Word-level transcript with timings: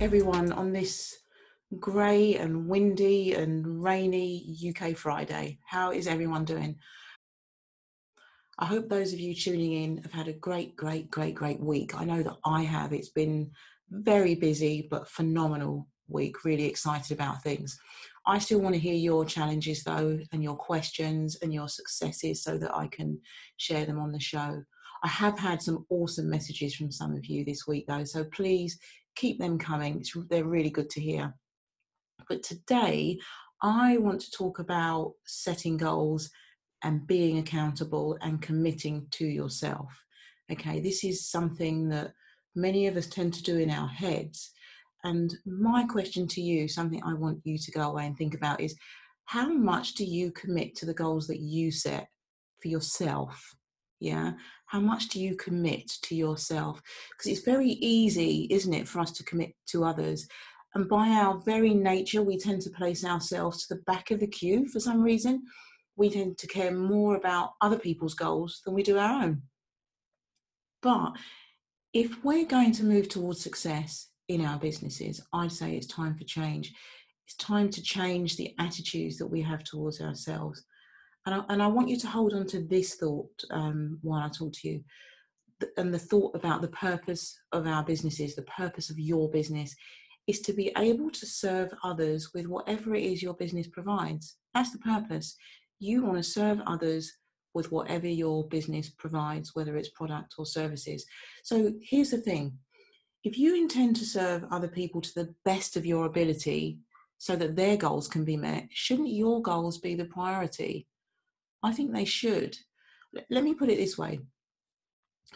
Everyone, 0.00 0.52
on 0.52 0.72
this 0.72 1.18
grey 1.80 2.36
and 2.36 2.68
windy 2.68 3.34
and 3.34 3.82
rainy 3.82 4.56
UK 4.68 4.96
Friday. 4.96 5.58
How 5.66 5.90
is 5.90 6.06
everyone 6.06 6.44
doing? 6.44 6.76
I 8.60 8.66
hope 8.66 8.88
those 8.88 9.12
of 9.12 9.18
you 9.18 9.34
tuning 9.34 9.72
in 9.72 10.02
have 10.04 10.12
had 10.12 10.28
a 10.28 10.32
great, 10.34 10.76
great, 10.76 11.10
great, 11.10 11.34
great 11.34 11.58
week. 11.58 12.00
I 12.00 12.04
know 12.04 12.22
that 12.22 12.36
I 12.44 12.62
have. 12.62 12.92
It's 12.92 13.08
been 13.08 13.50
very 13.90 14.36
busy 14.36 14.86
but 14.88 15.08
phenomenal 15.08 15.88
week. 16.06 16.44
Really 16.44 16.66
excited 16.66 17.10
about 17.10 17.42
things. 17.42 17.76
I 18.24 18.38
still 18.38 18.60
want 18.60 18.76
to 18.76 18.80
hear 18.80 18.94
your 18.94 19.24
challenges 19.24 19.82
though, 19.82 20.20
and 20.32 20.44
your 20.44 20.56
questions 20.56 21.38
and 21.42 21.52
your 21.52 21.68
successes 21.68 22.44
so 22.44 22.56
that 22.58 22.72
I 22.72 22.86
can 22.86 23.20
share 23.56 23.84
them 23.84 23.98
on 23.98 24.12
the 24.12 24.20
show. 24.20 24.62
I 25.02 25.08
have 25.08 25.38
had 25.38 25.62
some 25.62 25.86
awesome 25.90 26.28
messages 26.28 26.74
from 26.74 26.90
some 26.90 27.14
of 27.14 27.26
you 27.26 27.44
this 27.44 27.66
week 27.66 27.86
though, 27.86 28.04
so 28.04 28.24
please 28.24 28.78
keep 29.14 29.38
them 29.38 29.58
coming. 29.58 29.98
It's, 30.00 30.16
they're 30.28 30.44
really 30.44 30.70
good 30.70 30.90
to 30.90 31.00
hear. 31.00 31.34
But 32.28 32.42
today, 32.42 33.18
I 33.62 33.98
want 33.98 34.20
to 34.22 34.30
talk 34.30 34.58
about 34.58 35.14
setting 35.24 35.76
goals 35.76 36.30
and 36.82 37.06
being 37.06 37.38
accountable 37.38 38.16
and 38.20 38.40
committing 38.40 39.06
to 39.12 39.26
yourself. 39.26 40.04
Okay, 40.50 40.80
this 40.80 41.04
is 41.04 41.26
something 41.26 41.88
that 41.88 42.12
many 42.54 42.86
of 42.86 42.96
us 42.96 43.06
tend 43.06 43.34
to 43.34 43.42
do 43.42 43.58
in 43.58 43.70
our 43.70 43.88
heads. 43.88 44.52
And 45.04 45.34
my 45.44 45.84
question 45.84 46.26
to 46.28 46.40
you, 46.40 46.68
something 46.68 47.02
I 47.04 47.14
want 47.14 47.40
you 47.44 47.58
to 47.58 47.70
go 47.70 47.82
away 47.90 48.06
and 48.06 48.16
think 48.16 48.34
about 48.34 48.60
is 48.60 48.74
how 49.24 49.52
much 49.52 49.94
do 49.94 50.04
you 50.04 50.30
commit 50.32 50.74
to 50.76 50.86
the 50.86 50.94
goals 50.94 51.26
that 51.26 51.40
you 51.40 51.70
set 51.70 52.08
for 52.60 52.68
yourself? 52.68 53.54
Yeah. 54.00 54.32
How 54.66 54.80
much 54.80 55.08
do 55.08 55.20
you 55.20 55.34
commit 55.36 55.88
to 56.02 56.14
yourself? 56.14 56.80
Because 57.10 57.32
it's 57.32 57.44
very 57.44 57.70
easy, 57.70 58.46
isn't 58.50 58.74
it, 58.74 58.86
for 58.86 59.00
us 59.00 59.10
to 59.12 59.24
commit 59.24 59.54
to 59.68 59.84
others. 59.84 60.28
And 60.74 60.88
by 60.88 61.08
our 61.08 61.38
very 61.38 61.74
nature, 61.74 62.22
we 62.22 62.38
tend 62.38 62.62
to 62.62 62.70
place 62.70 63.04
ourselves 63.04 63.66
to 63.66 63.74
the 63.74 63.82
back 63.82 64.10
of 64.10 64.20
the 64.20 64.26
queue 64.26 64.68
for 64.68 64.80
some 64.80 65.02
reason. 65.02 65.42
We 65.96 66.10
tend 66.10 66.38
to 66.38 66.46
care 66.46 66.70
more 66.70 67.16
about 67.16 67.54
other 67.60 67.78
people's 67.78 68.14
goals 68.14 68.60
than 68.64 68.74
we 68.74 68.82
do 68.82 68.98
our 68.98 69.22
own. 69.22 69.42
But 70.82 71.12
if 71.92 72.22
we're 72.22 72.46
going 72.46 72.72
to 72.72 72.84
move 72.84 73.08
towards 73.08 73.42
success 73.42 74.08
in 74.28 74.44
our 74.44 74.58
businesses, 74.58 75.20
I'd 75.32 75.50
say 75.50 75.74
it's 75.74 75.86
time 75.86 76.16
for 76.16 76.24
change. 76.24 76.72
It's 77.26 77.34
time 77.36 77.70
to 77.70 77.82
change 77.82 78.36
the 78.36 78.54
attitudes 78.58 79.18
that 79.18 79.26
we 79.26 79.42
have 79.42 79.64
towards 79.64 80.00
ourselves. 80.00 80.64
And 81.26 81.34
I, 81.34 81.44
and 81.48 81.62
I 81.62 81.66
want 81.66 81.88
you 81.88 81.96
to 81.98 82.06
hold 82.06 82.34
on 82.34 82.46
to 82.48 82.60
this 82.60 82.94
thought 82.94 83.42
um, 83.50 83.98
while 84.02 84.22
I 84.22 84.28
talk 84.28 84.52
to 84.54 84.68
you. 84.68 84.84
And 85.76 85.92
the 85.92 85.98
thought 85.98 86.34
about 86.34 86.62
the 86.62 86.68
purpose 86.68 87.38
of 87.52 87.66
our 87.66 87.82
businesses, 87.82 88.34
the 88.34 88.42
purpose 88.42 88.90
of 88.90 88.98
your 88.98 89.28
business, 89.30 89.74
is 90.26 90.40
to 90.40 90.52
be 90.52 90.70
able 90.76 91.10
to 91.10 91.26
serve 91.26 91.72
others 91.82 92.30
with 92.34 92.46
whatever 92.46 92.94
it 92.94 93.02
is 93.02 93.22
your 93.22 93.34
business 93.34 93.66
provides. 93.66 94.36
That's 94.54 94.70
the 94.70 94.78
purpose. 94.78 95.36
You 95.80 96.04
want 96.04 96.18
to 96.18 96.22
serve 96.22 96.60
others 96.66 97.12
with 97.54 97.72
whatever 97.72 98.06
your 98.06 98.46
business 98.48 98.90
provides, 98.90 99.54
whether 99.54 99.76
it's 99.76 99.88
product 99.88 100.34
or 100.38 100.46
services. 100.46 101.04
So 101.42 101.72
here's 101.82 102.10
the 102.10 102.18
thing 102.18 102.58
if 103.24 103.36
you 103.36 103.56
intend 103.56 103.96
to 103.96 104.04
serve 104.04 104.44
other 104.50 104.68
people 104.68 105.00
to 105.00 105.14
the 105.14 105.34
best 105.44 105.76
of 105.76 105.84
your 105.84 106.06
ability 106.06 106.78
so 107.18 107.34
that 107.36 107.56
their 107.56 107.76
goals 107.76 108.06
can 108.06 108.24
be 108.24 108.36
met, 108.36 108.68
shouldn't 108.70 109.10
your 109.10 109.42
goals 109.42 109.78
be 109.78 109.94
the 109.94 110.04
priority? 110.04 110.86
I 111.62 111.72
think 111.72 111.92
they 111.92 112.04
should. 112.04 112.56
Let 113.30 113.44
me 113.44 113.54
put 113.54 113.70
it 113.70 113.78
this 113.78 113.96
way. 113.98 114.20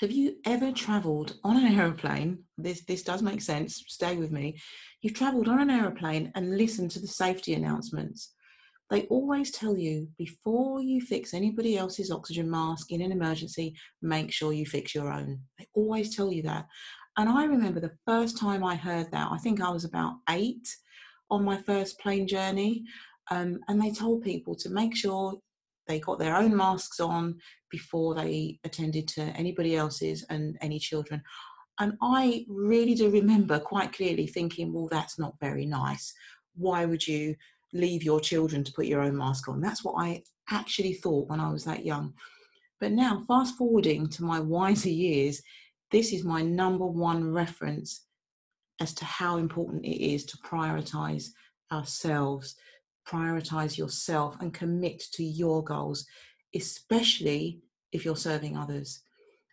Have 0.00 0.10
you 0.10 0.37
ever 0.47 0.72
traveled 0.72 1.37
on 1.44 1.56
an 1.56 1.78
aeroplane? 1.78 2.44
This 2.56 2.84
this 2.84 3.03
does 3.03 3.22
make 3.22 3.43
sense. 3.43 3.84
Stay 3.88 4.16
with 4.16 4.31
me. 4.31 4.59
You've 5.03 5.15
traveled 5.15 5.49
on 5.49 5.61
an 5.61 5.71
aeroplane 5.71 6.32
and 6.34 6.56
listened 6.56 6.91
to 6.93 7.00
the 7.00 7.06
safety 7.06 7.55
announcements. 7.55 8.34
They 8.91 9.03
always 9.05 9.50
tell 9.50 9.77
you 9.77 10.09
before 10.19 10.82
you 10.82 11.00
fix 11.00 11.34
anybody 11.34 11.78
else's 11.78 12.11
oxygen 12.11 12.50
mask 12.50 12.93
in 12.93 13.00
an 13.00 13.12
emergency, 13.12 13.75
make 14.03 14.32
sure 14.32 14.53
you 14.53 14.66
fix 14.66 14.94
your 14.94 15.11
own. 15.11 15.41
They 15.59 15.66
always 15.75 16.15
tell 16.15 16.32
you 16.32 16.43
that. 16.43 16.66
And 17.16 17.28
I 17.28 17.44
remember 17.44 17.81
the 17.81 17.97
first 18.06 18.38
time 18.38 18.65
I 18.65 18.75
heard 18.75 19.11
that, 19.12 19.31
I 19.31 19.38
think 19.38 19.61
I 19.61 19.71
was 19.71 19.84
about 19.84 20.16
eight 20.31 20.69
on 21.31 21.44
my 21.44 21.56
first 21.62 21.99
plane 22.00 22.27
journey. 22.27 22.84
Um, 23.31 23.61
and 23.69 23.81
they 23.81 23.93
told 23.93 24.22
people 24.22 24.55
to 24.56 24.71
make 24.71 24.97
sure 24.97 25.41
they 25.87 25.98
got 26.00 26.19
their 26.19 26.37
own 26.37 26.56
masks 26.56 27.00
on 27.00 27.38
before 27.70 28.15
they 28.15 28.59
attended 28.65 29.09
to 29.09 29.22
anybody 29.22 29.76
else's 29.76 30.25
and 30.31 30.56
any 30.60 30.78
children. 30.78 31.22
And 31.81 31.94
I 32.03 32.44
really 32.48 32.94
do 32.94 33.10
remember 33.10 33.59
quite 33.59 33.93
clearly 33.93 34.26
thinking, 34.26 34.72
well, 34.72 34.88
that's 34.91 35.19
not 35.19 35.34
very 35.41 35.66
nice. 35.66 36.12
Why 36.54 36.84
would 36.84 37.06
you 37.06 37.34
leave 37.72 38.03
your 38.03 38.20
children 38.20 38.62
to 38.65 38.72
put 38.72 38.87
your 38.87 39.00
own 39.00 39.16
mask 39.16 39.48
on? 39.48 39.60
That's 39.60 39.82
what 39.82 39.94
I 39.98 40.22
actually 40.50 40.94
thought 40.94 41.28
when 41.28 41.41
I 41.41 41.50
was 41.50 41.65
that 41.65 41.84
young. 41.84 42.12
But 42.78 42.93
now, 42.93 43.22
fast 43.26 43.56
forwarding 43.56 44.09
to 44.09 44.25
my 44.25 44.41
wiser 44.41 44.91
years, 44.91 45.41
this 45.91 46.12
is 46.12 46.25
my 46.25 46.43
number 46.43 46.87
one 46.87 47.32
reference 47.32 48.06
as 48.81 48.93
to 48.94 49.04
how 49.04 49.37
important 49.37 49.84
it 49.84 50.04
is 50.04 50.25
to 50.26 50.37
prioritize 50.38 51.26
ourselves, 51.70 52.56
prioritize 53.07 53.77
yourself 53.77 54.37
and 54.41 54.55
commit 54.55 55.03
to 55.13 55.25
your 55.25 55.63
goals, 55.63 56.07
especially 56.55 57.61
if 57.93 58.05
you're 58.05 58.17
serving 58.17 58.57
others. 58.57 59.03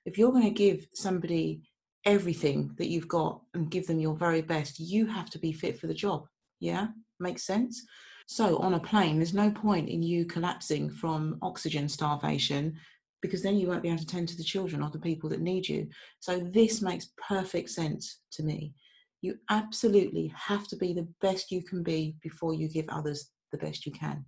If 0.06 0.18
you're 0.18 0.32
going 0.32 0.44
to 0.44 0.50
give 0.50 0.88
somebody 0.94 1.62
everything 2.06 2.74
that 2.78 2.88
you've 2.88 3.08
got 3.08 3.42
and 3.54 3.70
give 3.70 3.88
them 3.88 4.00
your 4.00 4.16
very 4.16 4.42
best, 4.42 4.80
you 4.80 5.06
have 5.06 5.30
to 5.32 5.40
be 5.40 5.52
fit 5.52 5.80
for 5.80 5.88
the 5.88 5.94
job. 5.94 6.26
Yeah, 6.60 6.88
makes 7.20 7.44
sense. 7.44 7.84
So 8.28 8.58
on 8.58 8.76
a 8.76 8.80
plane, 8.80 9.18
there's 9.18 9.34
no 9.34 9.52
point 9.52 9.90
in 9.90 10.04
you 10.04 10.26
collapsing 10.26 10.90
from 10.90 11.38
oxygen 11.42 11.90
starvation 11.90 12.78
because 13.22 13.42
then 13.42 13.58
you 13.58 13.68
won't 13.68 13.84
be 13.84 13.90
able 13.90 14.00
to 14.00 14.06
tend 14.06 14.30
to 14.30 14.38
the 14.38 14.44
children 14.44 14.82
or 14.82 14.90
the 14.90 15.00
people 15.00 15.30
that 15.30 15.42
need 15.42 15.68
you. 15.68 15.88
So 16.20 16.40
this 16.40 16.82
makes 16.82 17.12
perfect 17.28 17.70
sense 17.70 18.20
to 18.34 18.44
me. 18.44 18.74
You 19.22 19.36
absolutely 19.50 20.34
have 20.36 20.68
to 20.70 20.78
be 20.78 20.94
the 20.94 21.08
best 21.20 21.52
you 21.52 21.62
can 21.62 21.84
be 21.84 22.16
before 22.22 22.54
you 22.54 22.70
give 22.70 22.86
others 22.88 23.32
the 23.52 23.58
best 23.58 23.86
you 23.86 23.92
can. 23.92 24.26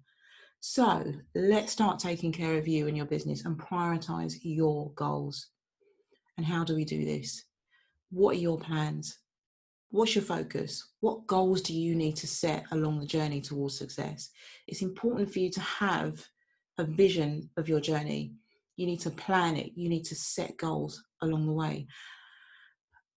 So 0.59 1.13
let's 1.33 1.71
start 1.71 1.99
taking 1.99 2.31
care 2.31 2.57
of 2.57 2.67
you 2.67 2.87
and 2.87 2.95
your 2.95 3.07
business 3.07 3.45
and 3.45 3.57
prioritize 3.57 4.35
your 4.43 4.91
goals. 4.93 5.47
And 6.37 6.45
how 6.45 6.63
do 6.63 6.75
we 6.75 6.85
do 6.85 7.03
this? 7.03 7.45
What 8.11 8.35
are 8.35 8.39
your 8.39 8.59
plans? 8.59 9.17
What's 9.89 10.15
your 10.15 10.23
focus? 10.23 10.87
What 10.99 11.27
goals 11.27 11.61
do 11.61 11.73
you 11.73 11.95
need 11.95 12.15
to 12.17 12.27
set 12.27 12.65
along 12.71 12.99
the 12.99 13.05
journey 13.05 13.41
towards 13.41 13.77
success? 13.77 14.29
It's 14.67 14.81
important 14.81 15.31
for 15.31 15.39
you 15.39 15.49
to 15.51 15.61
have 15.61 16.23
a 16.77 16.83
vision 16.83 17.49
of 17.57 17.67
your 17.67 17.81
journey. 17.81 18.33
You 18.77 18.85
need 18.85 19.01
to 19.01 19.09
plan 19.09 19.57
it. 19.57 19.71
You 19.75 19.89
need 19.89 20.05
to 20.05 20.15
set 20.15 20.57
goals 20.57 21.03
along 21.21 21.47
the 21.47 21.53
way 21.53 21.87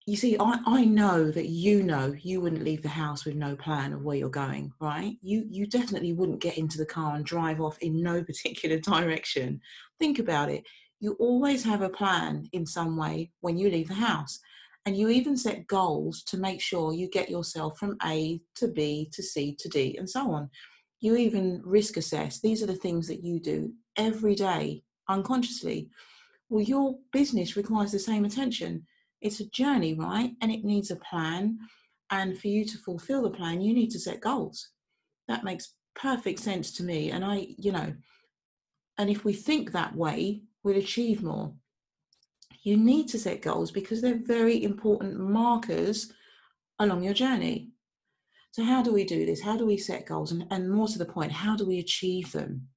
you 0.06 0.16
see, 0.16 0.36
I, 0.38 0.60
I 0.66 0.84
know 0.84 1.30
that 1.30 1.48
you 1.48 1.82
know 1.82 2.14
you 2.20 2.40
wouldn't 2.40 2.64
leave 2.64 2.82
the 2.82 2.88
house 2.88 3.24
with 3.24 3.36
no 3.36 3.56
plan 3.56 3.94
of 3.94 4.02
where 4.02 4.16
you're 4.16 4.28
going, 4.28 4.70
right? 4.78 5.16
You 5.22 5.46
you 5.48 5.66
definitely 5.66 6.12
wouldn't 6.12 6.42
get 6.42 6.58
into 6.58 6.76
the 6.76 6.84
car 6.84 7.14
and 7.14 7.24
drive 7.24 7.60
off 7.60 7.78
in 7.78 8.02
no 8.02 8.22
particular 8.30 8.78
direction. 8.78 9.60
Think 9.98 10.18
about 10.18 10.50
it. 10.50 10.64
You 11.00 11.16
always 11.18 11.64
have 11.64 11.80
a 11.80 11.88
plan 11.88 12.46
in 12.52 12.66
some 12.66 12.96
way 12.96 13.32
when 13.40 13.56
you 13.56 13.70
leave 13.70 13.88
the 13.88 13.94
house. 13.94 14.38
And 14.86 14.94
you 14.94 15.08
even 15.08 15.34
set 15.34 15.66
goals 15.66 16.22
to 16.24 16.36
make 16.36 16.60
sure 16.60 16.92
you 16.92 17.08
get 17.08 17.30
yourself 17.30 17.78
from 17.78 17.96
A 18.04 18.38
to 18.56 18.68
B 18.68 19.08
to 19.14 19.22
C 19.22 19.56
to 19.58 19.68
D 19.70 19.96
and 19.96 20.08
so 20.08 20.30
on. 20.32 20.50
You 21.00 21.16
even 21.16 21.62
risk 21.64 21.96
assess. 21.96 22.40
These 22.40 22.62
are 22.62 22.66
the 22.66 22.76
things 22.76 23.08
that 23.08 23.24
you 23.24 23.40
do 23.40 23.72
every 23.96 24.34
day 24.34 24.82
unconsciously. 25.08 25.88
Well, 26.50 26.62
your 26.62 26.96
business 27.12 27.56
requires 27.56 27.92
the 27.92 27.98
same 27.98 28.26
attention 28.26 28.86
it's 29.20 29.40
a 29.40 29.48
journey, 29.50 29.94
right? 29.94 30.32
And 30.40 30.52
it 30.52 30.64
needs 30.64 30.90
a 30.90 30.96
plan. 30.96 31.58
And 32.10 32.38
for 32.38 32.48
you 32.48 32.64
to 32.64 32.78
fulfill 32.78 33.22
the 33.22 33.30
plan, 33.30 33.60
you 33.60 33.72
need 33.74 33.90
to 33.90 33.98
set 33.98 34.20
goals. 34.20 34.70
That 35.28 35.44
makes 35.44 35.74
perfect 35.94 36.40
sense 36.40 36.72
to 36.72 36.82
me. 36.82 37.10
And 37.10 37.24
I, 37.24 37.48
you 37.58 37.72
know, 37.72 37.94
and 38.98 39.10
if 39.10 39.24
we 39.24 39.32
think 39.32 39.72
that 39.72 39.96
way, 39.96 40.42
we'll 40.62 40.76
achieve 40.76 41.22
more. 41.22 41.52
You 42.62 42.76
need 42.76 43.08
to 43.08 43.18
set 43.18 43.42
goals 43.42 43.70
because 43.70 44.00
they're 44.00 44.20
very 44.22 44.62
important 44.62 45.18
markers 45.18 46.12
along 46.78 47.02
your 47.02 47.14
journey. 47.14 47.70
So, 48.52 48.64
how 48.64 48.82
do 48.82 48.92
we 48.92 49.04
do 49.04 49.26
this? 49.26 49.42
How 49.42 49.56
do 49.56 49.66
we 49.66 49.76
set 49.76 50.06
goals? 50.06 50.32
And, 50.32 50.46
and 50.50 50.70
more 50.70 50.88
to 50.88 50.98
the 50.98 51.04
point, 51.04 51.32
how 51.32 51.56
do 51.56 51.66
we 51.66 51.78
achieve 51.78 52.32
them? 52.32 52.68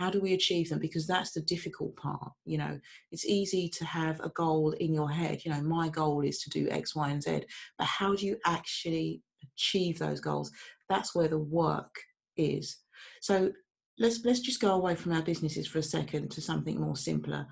How 0.00 0.10
do 0.10 0.20
we 0.20 0.32
achieve 0.32 0.70
them? 0.70 0.80
Because 0.80 1.06
that's 1.06 1.32
the 1.32 1.42
difficult 1.42 1.94
part 1.96 2.32
you 2.44 2.58
know? 2.58 2.80
It's 3.12 3.26
easy 3.26 3.68
to 3.78 3.84
have 3.84 4.18
a 4.20 4.30
goal 4.30 4.72
in 4.72 4.92
your 4.92 5.10
head 5.10 5.42
you 5.44 5.50
know 5.52 5.62
my 5.62 5.88
goal 5.88 6.22
is 6.22 6.38
to 6.42 6.50
do 6.50 6.68
x 6.70 6.96
y 6.96 7.10
and 7.10 7.22
z 7.22 7.42
but 7.78 7.86
how 7.86 8.14
do 8.16 8.26
you 8.26 8.36
actually 8.44 9.22
achieve 9.54 9.98
those 9.98 10.20
goals? 10.20 10.50
That's 10.88 11.14
where 11.14 11.28
the 11.28 11.38
work 11.38 11.94
is. 12.36 12.78
So 13.20 13.52
let's 13.98 14.24
let's 14.24 14.40
just 14.40 14.60
go 14.60 14.72
away 14.72 14.94
from 14.94 15.12
our 15.12 15.22
businesses 15.22 15.66
for 15.66 15.78
a 15.78 15.82
second 15.82 16.30
to 16.32 16.40
something 16.40 16.80
more 16.80 16.96
simpler. 16.96 17.46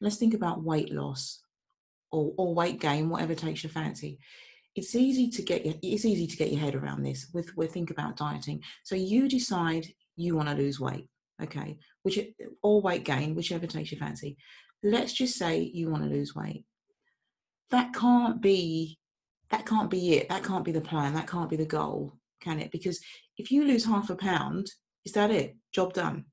Let's 0.00 0.16
think 0.16 0.34
about 0.34 0.64
weight 0.64 0.92
loss 0.92 1.42
or, 2.10 2.32
or 2.36 2.54
weight 2.54 2.80
gain 2.80 3.08
whatever 3.08 3.34
takes 3.34 3.62
your 3.62 3.70
fancy. 3.70 4.18
It's 4.74 4.94
easy 4.94 5.28
to 5.30 5.42
get 5.42 5.66
your, 5.66 5.74
it's 5.82 6.04
easy 6.04 6.26
to 6.26 6.36
get 6.36 6.50
your 6.50 6.60
head 6.60 6.74
around 6.74 7.02
this 7.02 7.28
with 7.32 7.56
with 7.56 7.72
think 7.72 7.90
about 7.90 8.16
dieting. 8.16 8.62
So 8.84 8.94
you 8.94 9.28
decide 9.28 9.86
you 10.16 10.36
want 10.36 10.48
to 10.48 10.54
lose 10.54 10.80
weight, 10.80 11.08
okay, 11.42 11.78
which 12.02 12.18
or 12.62 12.80
weight 12.80 13.04
gain, 13.04 13.34
whichever 13.34 13.66
takes 13.66 13.92
your 13.92 13.98
fancy. 14.00 14.36
Let's 14.82 15.12
just 15.12 15.36
say 15.36 15.60
you 15.60 15.90
want 15.90 16.02
to 16.04 16.10
lose 16.10 16.34
weight. 16.34 16.64
That 17.70 17.94
can't 17.94 18.40
be 18.40 18.98
that 19.50 19.66
can't 19.66 19.90
be 19.90 20.14
it. 20.14 20.28
That 20.30 20.44
can't 20.44 20.64
be 20.64 20.72
the 20.72 20.80
plan. 20.80 21.14
That 21.14 21.28
can't 21.28 21.50
be 21.50 21.56
the 21.56 21.66
goal, 21.66 22.14
can 22.40 22.58
it? 22.58 22.72
Because 22.72 23.00
if 23.36 23.50
you 23.50 23.64
lose 23.64 23.84
half 23.84 24.08
a 24.08 24.16
pound, 24.16 24.70
is 25.04 25.12
that 25.12 25.30
it? 25.30 25.56
Job 25.72 25.92
done? 25.92 26.24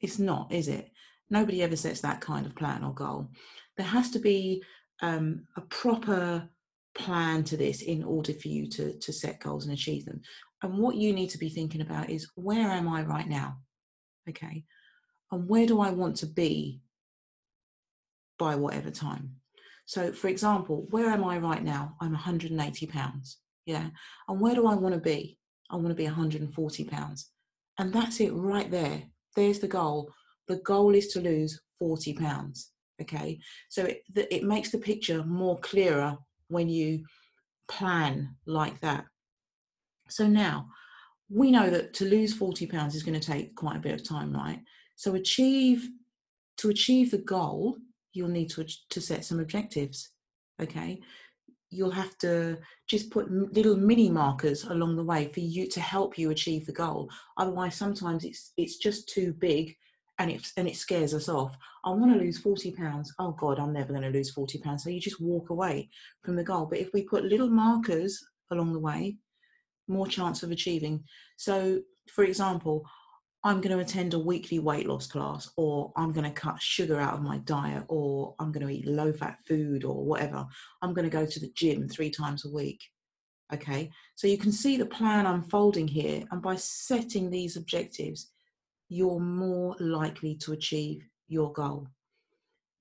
It's 0.00 0.18
not, 0.18 0.52
is 0.52 0.68
it? 0.68 0.90
Nobody 1.30 1.62
ever 1.62 1.76
sets 1.76 2.02
that 2.02 2.20
kind 2.20 2.46
of 2.46 2.54
plan 2.54 2.84
or 2.84 2.92
goal. 2.92 3.30
There 3.76 3.86
has 3.86 4.10
to 4.10 4.18
be 4.18 4.62
um, 5.00 5.46
a 5.56 5.62
proper 5.62 6.48
plan 6.94 7.44
to 7.44 7.56
this 7.56 7.82
in 7.82 8.04
order 8.04 8.32
for 8.34 8.48
you 8.48 8.68
to, 8.68 8.98
to 8.98 9.12
set 9.12 9.40
goals 9.40 9.64
and 9.64 9.72
achieve 9.72 10.04
them. 10.04 10.20
And 10.62 10.78
what 10.78 10.96
you 10.96 11.12
need 11.12 11.30
to 11.30 11.38
be 11.38 11.48
thinking 11.48 11.80
about 11.80 12.10
is 12.10 12.30
where 12.34 12.70
am 12.70 12.88
I 12.88 13.02
right 13.02 13.28
now? 13.28 13.58
Okay. 14.28 14.64
And 15.30 15.48
where 15.48 15.66
do 15.66 15.80
I 15.80 15.90
want 15.90 16.16
to 16.18 16.26
be 16.26 16.80
by 18.38 18.54
whatever 18.54 18.90
time? 18.90 19.36
So, 19.86 20.12
for 20.12 20.28
example, 20.28 20.86
where 20.90 21.08
am 21.08 21.24
I 21.24 21.38
right 21.38 21.62
now? 21.62 21.96
I'm 22.00 22.12
180 22.12 22.86
pounds. 22.86 23.38
Yeah. 23.66 23.88
And 24.28 24.40
where 24.40 24.54
do 24.54 24.66
I 24.66 24.74
want 24.74 24.94
to 24.94 25.00
be? 25.00 25.38
I 25.70 25.76
want 25.76 25.88
to 25.88 25.94
be 25.94 26.04
140 26.04 26.84
pounds. 26.84 27.30
And 27.78 27.92
that's 27.92 28.20
it 28.20 28.32
right 28.32 28.70
there. 28.70 29.02
There's 29.36 29.60
the 29.60 29.68
goal. 29.68 30.10
The 30.46 30.56
goal 30.56 30.94
is 30.94 31.08
to 31.08 31.20
lose 31.20 31.60
40 31.78 32.14
pounds. 32.14 32.70
Okay. 33.00 33.38
So 33.68 33.84
it, 33.84 34.02
it 34.14 34.44
makes 34.44 34.70
the 34.70 34.78
picture 34.78 35.22
more 35.24 35.58
clearer 35.58 36.16
when 36.48 36.68
you 36.68 37.04
plan 37.68 38.36
like 38.46 38.80
that. 38.80 39.04
So 40.08 40.26
now 40.26 40.68
we 41.30 41.50
know 41.50 41.68
that 41.70 41.92
to 41.94 42.04
lose 42.04 42.34
40 42.34 42.66
pounds 42.66 42.94
is 42.94 43.02
going 43.02 43.18
to 43.18 43.26
take 43.26 43.54
quite 43.54 43.76
a 43.76 43.80
bit 43.80 43.94
of 43.94 44.06
time, 44.06 44.32
right? 44.32 44.60
So 44.96 45.14
achieve 45.14 45.88
to 46.58 46.70
achieve 46.70 47.10
the 47.10 47.18
goal, 47.18 47.76
you'll 48.12 48.28
need 48.28 48.50
to 48.50 48.66
to 48.90 49.00
set 49.00 49.24
some 49.24 49.40
objectives. 49.40 50.10
Okay, 50.60 51.00
you'll 51.70 51.90
have 51.90 52.16
to 52.18 52.58
just 52.88 53.10
put 53.10 53.30
little 53.30 53.76
mini 53.76 54.10
markers 54.10 54.64
along 54.64 54.96
the 54.96 55.04
way 55.04 55.30
for 55.32 55.40
you 55.40 55.68
to 55.68 55.80
help 55.80 56.18
you 56.18 56.30
achieve 56.30 56.66
the 56.66 56.72
goal. 56.72 57.10
Otherwise, 57.36 57.76
sometimes 57.76 58.24
it's 58.24 58.52
it's 58.56 58.76
just 58.76 59.08
too 59.08 59.32
big 59.34 59.76
and 60.18 60.30
it 60.30 60.50
and 60.56 60.66
it 60.66 60.76
scares 60.76 61.14
us 61.14 61.28
off. 61.28 61.56
I 61.84 61.90
want 61.90 62.12
to 62.12 62.18
lose 62.18 62.38
40 62.38 62.72
pounds. 62.72 63.12
Oh 63.18 63.32
God, 63.32 63.58
I'm 63.58 63.72
never 63.72 63.92
going 63.92 64.02
to 64.02 64.10
lose 64.10 64.30
40 64.30 64.58
pounds. 64.58 64.82
So 64.82 64.90
you 64.90 65.00
just 65.00 65.20
walk 65.20 65.50
away 65.50 65.90
from 66.24 66.36
the 66.36 66.44
goal. 66.44 66.66
But 66.66 66.80
if 66.80 66.92
we 66.92 67.02
put 67.02 67.24
little 67.24 67.48
markers 67.48 68.22
along 68.50 68.72
the 68.72 68.80
way, 68.80 69.16
more 69.88 70.06
chance 70.06 70.42
of 70.42 70.50
achieving. 70.50 71.04
So, 71.36 71.80
for 72.08 72.24
example, 72.24 72.84
I'm 73.44 73.60
going 73.60 73.76
to 73.76 73.82
attend 73.82 74.14
a 74.14 74.18
weekly 74.18 74.58
weight 74.58 74.86
loss 74.88 75.06
class, 75.06 75.50
or 75.56 75.92
I'm 75.96 76.12
going 76.12 76.24
to 76.24 76.40
cut 76.40 76.60
sugar 76.60 77.00
out 77.00 77.14
of 77.14 77.22
my 77.22 77.38
diet, 77.38 77.84
or 77.88 78.34
I'm 78.38 78.50
going 78.50 78.66
to 78.66 78.72
eat 78.72 78.86
low 78.86 79.12
fat 79.12 79.38
food, 79.46 79.84
or 79.84 80.04
whatever. 80.04 80.44
I'm 80.82 80.92
going 80.92 81.08
to 81.08 81.16
go 81.16 81.24
to 81.24 81.40
the 81.40 81.52
gym 81.54 81.88
three 81.88 82.10
times 82.10 82.44
a 82.44 82.50
week. 82.50 82.82
Okay, 83.54 83.90
so 84.14 84.26
you 84.26 84.36
can 84.36 84.52
see 84.52 84.76
the 84.76 84.84
plan 84.84 85.24
unfolding 85.24 85.88
here, 85.88 86.24
and 86.30 86.42
by 86.42 86.56
setting 86.56 87.30
these 87.30 87.56
objectives, 87.56 88.30
you're 88.88 89.20
more 89.20 89.76
likely 89.78 90.34
to 90.34 90.52
achieve 90.52 91.02
your 91.28 91.52
goal. 91.52 91.86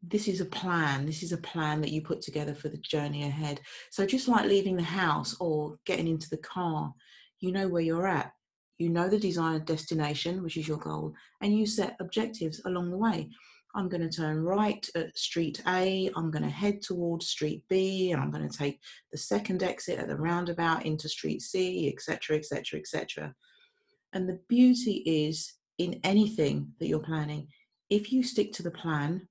This 0.09 0.27
is 0.27 0.39
a 0.39 0.45
plan. 0.45 1.05
This 1.05 1.21
is 1.21 1.33
a 1.33 1.37
plan 1.37 1.81
that 1.81 1.91
you 1.91 2.01
put 2.01 2.21
together 2.21 2.55
for 2.55 2.69
the 2.69 2.77
journey 2.77 3.23
ahead. 3.23 3.59
So, 3.91 4.05
just 4.05 4.27
like 4.27 4.45
leaving 4.45 4.77
the 4.77 4.83
house 4.83 5.35
or 5.39 5.77
getting 5.85 6.07
into 6.07 6.29
the 6.29 6.37
car, 6.37 6.93
you 7.39 7.51
know 7.51 7.67
where 7.67 7.81
you're 7.81 8.07
at. 8.07 8.31
You 8.77 8.89
know 8.89 9.09
the 9.09 9.19
desired 9.19 9.65
destination, 9.65 10.43
which 10.43 10.55
is 10.55 10.67
your 10.67 10.77
goal, 10.77 11.13
and 11.41 11.57
you 11.57 11.65
set 11.65 11.97
objectives 11.99 12.61
along 12.65 12.91
the 12.91 12.97
way. 12.97 13.29
I'm 13.75 13.89
going 13.89 14.07
to 14.07 14.09
turn 14.09 14.43
right 14.43 14.87
at 14.95 15.17
street 15.17 15.61
A, 15.67 16.09
I'm 16.15 16.31
going 16.31 16.43
to 16.43 16.49
head 16.49 16.81
towards 16.81 17.27
street 17.27 17.63
B, 17.67 18.11
and 18.11 18.21
I'm 18.21 18.31
going 18.31 18.47
to 18.47 18.57
take 18.57 18.79
the 19.11 19.17
second 19.17 19.61
exit 19.61 19.99
at 19.99 20.07
the 20.07 20.15
roundabout 20.15 20.85
into 20.85 21.09
street 21.09 21.41
C, 21.41 21.91
etc., 21.91 22.37
etc., 22.37 22.79
etc. 22.79 23.35
And 24.13 24.27
the 24.27 24.39
beauty 24.47 25.03
is 25.05 25.53
in 25.77 25.99
anything 26.03 26.73
that 26.79 26.87
you're 26.87 26.99
planning, 26.99 27.47
if 27.89 28.11
you 28.11 28.23
stick 28.23 28.53
to 28.53 28.63
the 28.63 28.71
plan 28.71 29.27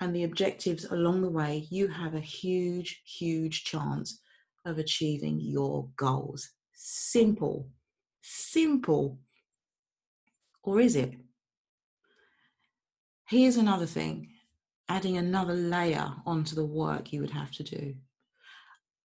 and 0.00 0.14
the 0.14 0.24
objectives 0.24 0.84
along 0.84 1.22
the 1.22 1.30
way, 1.30 1.66
you 1.70 1.88
have 1.88 2.14
a 2.14 2.20
huge, 2.20 3.02
huge 3.06 3.64
chance 3.64 4.20
of 4.64 4.78
achieving 4.78 5.40
your 5.40 5.88
goals. 5.96 6.50
Simple, 6.74 7.68
simple. 8.22 9.18
Or 10.62 10.80
is 10.80 10.96
it? 10.96 11.14
Here's 13.28 13.56
another 13.56 13.86
thing 13.86 14.30
adding 14.88 15.16
another 15.16 15.54
layer 15.54 16.12
onto 16.26 16.54
the 16.54 16.64
work 16.64 17.12
you 17.12 17.20
would 17.20 17.30
have 17.30 17.50
to 17.52 17.62
do. 17.62 17.94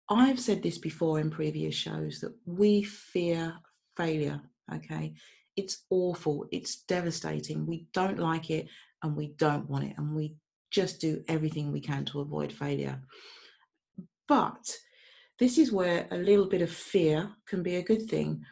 I've 0.09 0.41
said 0.41 0.62
this 0.62 0.79
before 0.79 1.21
in 1.21 1.31
previous 1.31 1.76
shows 1.76 2.19
that 2.21 2.35
we 2.44 2.83
fear 2.83 3.55
failure, 3.97 4.41
okay? 4.75 5.15
It's 5.56 5.85
awful. 5.91 6.47
It's 6.50 6.83
devastating. 6.83 7.67
We 7.67 7.87
don't 7.93 8.19
like 8.19 8.50
it 8.50 8.67
and 9.03 9.15
we 9.15 9.29
don't 9.38 9.71
want 9.71 9.85
it. 9.85 9.94
And 9.97 10.17
we 10.17 10.35
just 10.70 11.00
do 11.00 11.22
everything 11.28 11.72
we 11.72 11.81
can 11.81 12.05
to 12.06 12.20
avoid 12.20 12.52
failure. 12.52 13.00
But 14.28 14.76
this 15.38 15.58
is 15.58 15.72
where 15.72 16.06
a 16.11 16.17
little 16.17 16.49
bit 16.49 16.62
of 16.62 16.70
fear 16.70 17.31
can 17.46 17.62
be 17.62 17.76
a 17.76 17.82
good 17.82 18.08
thing. 18.08 18.44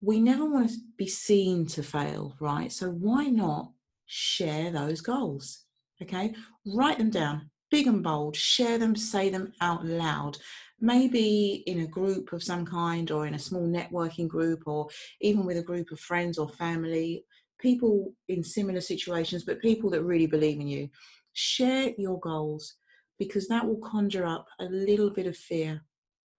We 0.00 0.20
never 0.20 0.44
want 0.48 0.70
to 0.70 0.76
be 0.96 1.08
seen 1.08 1.66
to 1.68 1.82
fail, 1.82 2.36
right? 2.40 2.72
So 2.72 2.90
why 2.90 3.26
not 3.26 3.72
share 4.06 4.70
those 4.70 5.00
goals? 5.00 5.64
Okay, 6.02 6.34
write 6.66 6.98
them 6.98 7.10
down, 7.10 7.50
big 7.70 7.86
and 7.86 8.02
bold, 8.02 8.36
share 8.36 8.78
them, 8.78 8.94
say 8.94 9.30
them 9.30 9.52
out 9.60 9.84
loud 9.84 10.38
maybe 10.80 11.62
in 11.66 11.80
a 11.80 11.86
group 11.86 12.32
of 12.32 12.42
some 12.42 12.64
kind 12.64 13.10
or 13.10 13.26
in 13.26 13.34
a 13.34 13.38
small 13.38 13.66
networking 13.66 14.28
group 14.28 14.62
or 14.66 14.88
even 15.20 15.46
with 15.46 15.56
a 15.56 15.62
group 15.62 15.90
of 15.90 16.00
friends 16.00 16.38
or 16.38 16.48
family, 16.48 17.24
people 17.58 18.12
in 18.28 18.44
similar 18.44 18.80
situations, 18.80 19.44
but 19.44 19.60
people 19.60 19.90
that 19.90 20.02
really 20.02 20.26
believe 20.26 20.60
in 20.60 20.68
you. 20.68 20.88
Share 21.38 21.90
your 21.98 22.18
goals 22.18 22.76
because 23.18 23.46
that 23.48 23.66
will 23.66 23.76
conjure 23.76 24.24
up 24.24 24.46
a 24.58 24.64
little 24.64 25.10
bit 25.10 25.26
of 25.26 25.36
fear. 25.36 25.82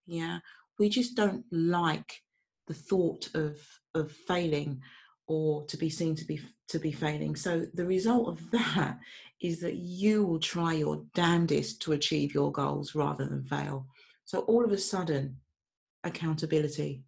Yeah, 0.07 0.39
we 0.79 0.89
just 0.89 1.15
don't 1.15 1.45
like 1.51 2.23
the 2.65 2.73
thought 2.73 3.29
of 3.35 3.59
of 3.93 4.11
failing 4.11 4.81
or 5.27 5.65
to 5.67 5.77
be 5.77 5.89
seen 5.89 6.15
to 6.15 6.25
be 6.25 6.41
to 6.69 6.79
be 6.79 6.91
failing. 6.91 7.35
So 7.35 7.67
the 7.75 7.85
result 7.85 8.27
of 8.27 8.49
that 8.51 8.97
is 9.39 9.61
that 9.61 9.75
you 9.75 10.25
will 10.25 10.39
try 10.39 10.73
your 10.73 11.03
damnedest 11.13 11.79
to 11.83 11.91
achieve 11.91 12.33
your 12.33 12.51
goals 12.51 12.95
rather 12.95 13.23
than 13.25 13.45
fail. 13.45 13.85
So 14.25 14.39
all 14.39 14.65
of 14.65 14.71
a 14.71 14.79
sudden, 14.79 15.37
accountability. 16.03 17.03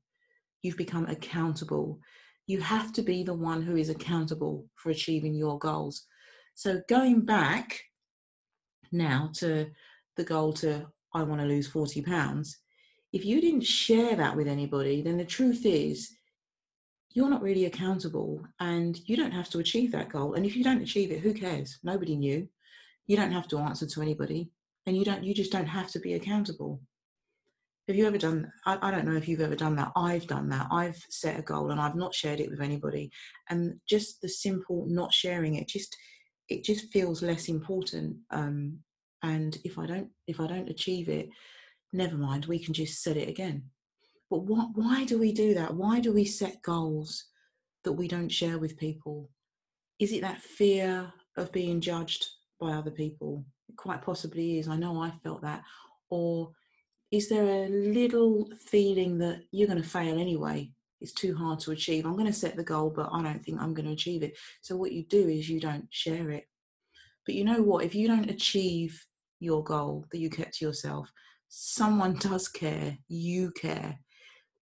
You've 0.62 0.78
become 0.78 1.08
accountable. 1.08 2.00
You 2.46 2.62
have 2.62 2.94
to 2.94 3.02
be 3.02 3.24
the 3.24 3.34
one 3.34 3.64
who 3.64 3.78
is 3.78 3.90
accountable 3.90 4.68
for 4.76 4.92
achieving 4.92 5.34
your 5.34 5.58
goals. 5.58 6.06
So 6.60 6.82
going 6.90 7.22
back 7.22 7.80
now 8.92 9.32
to 9.36 9.68
the 10.18 10.26
goal 10.26 10.52
to 10.56 10.88
I 11.14 11.24
want 11.24 11.40
to 11.40 11.48
lose 11.48 11.70
40 11.70 12.02
pounds, 12.02 12.58
if 13.14 13.24
you 13.24 13.40
didn't 13.40 13.64
share 13.64 14.18
that 14.18 14.36
with 14.36 14.50
anybody, 14.50 15.02
then 15.02 15.18
the 15.18 15.24
truth 15.24 15.66
is 15.66 16.18
you're 17.14 17.30
not 17.30 17.42
really 17.42 17.64
accountable 17.64 18.46
and 18.60 19.00
you 19.08 19.16
don't 19.16 19.32
have 19.32 19.50
to 19.52 19.60
achieve 19.60 19.94
that 19.94 20.10
goal. 20.10 20.34
And 20.34 20.46
if 20.46 20.58
you 20.58 20.66
don't 20.66 20.82
achieve 20.82 21.12
it, 21.12 21.22
who 21.22 21.34
cares? 21.34 21.80
Nobody 21.82 22.18
knew. 22.18 22.46
You 23.08 23.16
don't 23.16 23.32
have 23.32 23.48
to 23.48 23.60
answer 23.60 23.88
to 23.88 24.02
anybody 24.02 24.52
and 24.86 24.98
you 24.98 25.06
don't 25.06 25.24
you 25.24 25.34
just 25.34 25.54
don't 25.54 25.66
have 25.66 25.90
to 25.92 26.00
be 26.02 26.16
accountable. 26.16 26.82
Have 27.88 27.96
you 27.96 28.06
ever 28.06 28.18
done? 28.18 28.52
I, 28.66 28.78
I 28.82 28.92
don't 28.92 29.06
know 29.06 29.16
if 29.16 29.30
you've 29.30 29.40
ever 29.40 29.56
done 29.56 29.78
that. 29.78 29.94
I've 29.96 30.28
done 30.28 30.50
that. 30.50 30.68
I've 30.72 31.02
set 31.10 31.40
a 31.40 31.42
goal 31.42 31.72
and 31.72 31.80
I've 31.80 31.96
not 31.96 32.14
shared 32.14 32.42
it 32.42 32.50
with 32.50 32.60
anybody, 32.60 33.12
and 33.50 33.80
just 33.88 34.22
the 34.22 34.28
simple 34.28 34.86
not 34.90 35.14
sharing 35.14 35.56
it 35.56 35.70
just 35.70 35.96
it 36.50 36.64
just 36.64 36.92
feels 36.92 37.22
less 37.22 37.48
important. 37.48 38.18
Um, 38.32 38.80
and 39.24 39.58
if 39.64 39.78
I 39.78 39.86
don't 39.86 40.10
if 40.28 40.40
I 40.40 40.48
don't 40.48 40.70
achieve 40.70 41.10
it, 41.10 41.30
never 41.94 42.16
mind. 42.16 42.46
We 42.46 42.60
can 42.60 42.74
just 42.74 43.04
set 43.04 43.18
it 43.18 43.30
again. 43.30 43.64
But 44.30 44.44
what? 44.44 44.70
Why 44.74 45.06
do 45.06 45.18
we 45.18 45.32
do 45.32 45.54
that? 45.56 45.74
Why 45.74 46.00
do 46.00 46.14
we 46.14 46.26
set 46.26 46.62
goals 46.62 47.26
that 47.84 47.94
we 47.94 48.08
don't 48.08 48.30
share 48.30 48.58
with 48.58 48.78
people? 48.78 49.30
Is 50.00 50.12
it 50.12 50.22
that 50.22 50.42
fear 50.42 51.12
of 51.38 51.52
being 51.52 51.82
judged 51.82 52.26
by 52.60 52.72
other 52.72 52.92
people? 52.92 53.46
It 53.68 53.76
quite 53.76 54.02
possibly 54.02 54.60
is. 54.60 54.68
I 54.68 54.78
know 54.78 55.02
I 55.02 55.12
felt 55.24 55.42
that. 55.42 55.64
Or 56.10 56.52
is 57.12 57.28
there 57.28 57.66
a 57.66 57.70
little 57.70 58.50
feeling 58.58 59.18
that 59.20 59.44
you're 59.52 59.68
going 59.68 59.82
to 59.82 59.88
fail 59.88 60.20
anyway? 60.20 60.72
It's 61.02 61.14
too 61.14 61.36
hard 61.36 61.60
to 61.62 61.72
achieve. 61.72 62.06
I'm 62.06 62.16
going 62.16 62.26
to 62.26 62.34
set 62.34 62.56
the 62.56 62.64
goal, 62.64 62.90
but 62.90 63.10
I 63.12 63.22
don't 63.22 63.44
think 63.44 63.60
I'm 63.60 63.74
going 63.74 63.86
to 63.86 63.94
achieve 63.94 64.24
it. 64.24 64.38
So, 64.62 64.76
what 64.76 64.92
you 64.92 65.04
do 65.06 65.28
is 65.28 65.50
you 65.50 65.60
don't 65.60 65.88
share 65.90 66.32
it. 66.32 66.46
But 67.26 67.36
you 67.36 67.46
know 67.46 67.62
what? 67.62 67.86
If 67.86 67.96
you 67.96 68.08
don't 68.08 68.30
achieve 68.30 69.06
your 69.40 69.64
goal 69.64 70.06
that 70.12 70.20
you 70.20 70.30
kept 70.30 70.56
to 70.56 70.66
yourself, 70.66 71.10
someone 71.48 72.14
does 72.20 72.48
care, 72.48 72.98
you 73.08 73.52
care, 73.52 74.00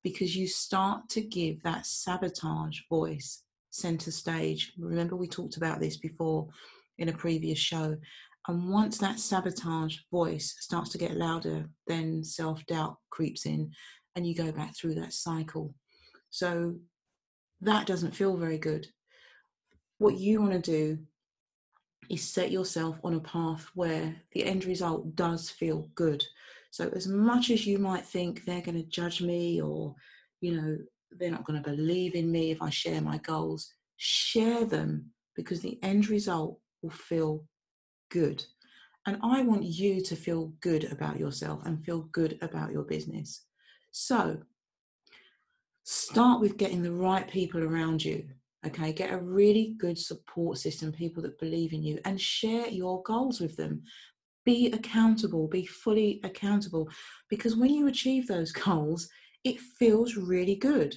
because 0.04 0.36
you 0.36 0.48
start 0.48 1.10
to 1.10 1.22
give 1.22 1.62
that 1.64 1.86
sabotage 1.86 2.80
voice 2.90 3.44
center 3.72 4.12
stage. 4.12 4.74
Remember, 4.78 5.16
we 5.16 5.28
talked 5.28 5.58
about 5.58 5.80
this 5.80 5.98
before 5.98 6.48
in 6.98 7.10
a 7.10 7.14
previous 7.14 7.60
show. 7.60 7.98
And 8.48 8.70
once 8.70 8.98
that 9.00 9.20
sabotage 9.20 9.98
voice 10.12 10.56
starts 10.60 10.90
to 10.92 10.98
get 10.98 11.18
louder, 11.18 11.70
then 11.86 12.24
self 12.24 12.66
doubt 12.66 12.98
creeps 13.10 13.46
in 13.46 13.72
and 14.16 14.26
you 14.26 14.34
go 14.34 14.52
back 14.52 14.76
through 14.76 14.96
that 14.96 15.14
cycle. 15.14 15.76
So 16.30 16.76
that 17.62 17.88
doesn't 17.88 18.16
feel 18.16 18.38
very 18.38 18.58
good. 18.58 18.88
What 19.98 20.18
you 20.18 20.42
want 20.42 20.54
to 20.54 20.60
do 20.60 21.00
is 22.10 22.24
set 22.24 22.52
yourself 22.52 23.00
on 23.04 23.16
a 23.16 23.20
path 23.20 23.70
where 23.74 24.16
the 24.34 24.46
end 24.46 24.66
result 24.66 25.16
does 25.16 25.50
feel 25.50 25.90
good. 25.96 26.24
So, 26.72 26.90
as 26.96 27.08
much 27.08 27.50
as 27.50 27.66
you 27.66 27.80
might 27.80 28.06
think 28.06 28.46
they're 28.46 28.62
going 28.62 28.78
to 28.78 28.90
judge 28.90 29.22
me 29.22 29.62
or, 29.62 29.96
you 30.42 30.56
know, 30.56 30.78
they're 31.12 31.32
not 31.32 31.46
going 31.46 31.62
to 31.62 31.70
believe 31.70 32.16
in 32.16 32.32
me 32.32 32.52
if 32.52 32.62
I 32.62 32.70
share 32.70 33.02
my 33.02 33.18
goals, 33.20 33.74
share 33.98 34.66
them 34.66 35.12
because 35.36 35.62
the 35.62 35.80
end 35.82 36.10
result 36.10 36.60
will 36.82 36.92
feel 36.92 37.46
good. 38.12 38.46
And 39.06 39.18
I 39.24 39.42
want 39.42 39.64
you 39.64 40.02
to 40.02 40.16
feel 40.16 40.54
good 40.62 40.92
about 40.92 41.18
yourself 41.18 41.66
and 41.66 41.84
feel 41.84 42.02
good 42.12 42.38
about 42.42 42.72
your 42.72 42.84
business. 42.84 43.46
So, 43.92 44.38
start 45.90 46.42
with 46.42 46.58
getting 46.58 46.84
the 46.84 46.92
right 46.92 47.28
people 47.30 47.64
around 47.64 48.04
you 48.04 48.28
Okay, 48.68 48.92
get 48.92 49.14
a 49.14 49.18
really 49.18 49.76
good 49.78 49.98
support 49.98 50.58
system, 50.58 50.92
people 50.92 51.22
that 51.24 51.40
believe 51.40 51.74
in 51.74 51.84
you, 51.84 52.00
and 52.06 52.20
share 52.20 52.68
your 52.68 53.02
goals 53.04 53.40
with 53.40 53.56
them. 53.56 53.84
Be 54.46 54.72
accountable, 54.72 55.48
be 55.48 55.66
fully 55.66 56.20
accountable, 56.24 56.90
because 57.30 57.56
when 57.56 57.74
you 57.74 57.88
achieve 57.88 58.28
those 58.28 58.52
goals, 58.66 59.08
it 59.44 59.60
feels 59.60 60.18
really 60.18 60.56
good. 60.56 60.96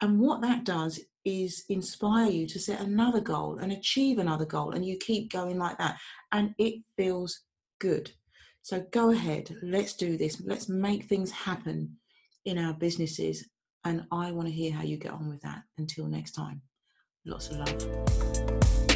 And 0.00 0.20
what 0.20 0.42
that 0.42 0.64
does 0.64 1.00
is 1.24 1.64
inspire 1.68 2.30
you 2.30 2.46
to 2.46 2.58
set 2.58 2.80
another 2.80 3.20
goal 3.20 3.58
and 3.58 3.72
achieve 3.72 4.18
another 4.18 4.46
goal, 4.46 4.72
and 4.72 4.84
you 4.84 4.96
keep 4.98 5.32
going 5.32 5.58
like 5.58 5.78
that, 5.78 5.98
and 6.30 6.54
it 6.58 6.82
feels 6.96 7.40
good. 7.80 8.12
So 8.62 8.84
go 8.92 9.10
ahead, 9.10 9.56
let's 9.62 9.94
do 9.94 10.18
this, 10.18 10.42
let's 10.44 10.68
make 10.68 11.04
things 11.04 11.30
happen 11.30 11.96
in 12.44 12.58
our 12.58 12.74
businesses 12.74 13.48
and 13.84 14.04
I 14.12 14.32
want 14.32 14.48
to 14.48 14.54
hear 14.54 14.72
how 14.72 14.82
you 14.82 14.96
get 14.96 15.12
on 15.12 15.28
with 15.28 15.40
that. 15.42 15.62
Until 15.78 16.06
next 16.06 16.32
time, 16.32 16.62
lots 17.24 17.50
of 17.50 17.56
love. 17.58 18.89